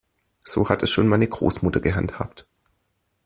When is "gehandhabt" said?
1.79-2.47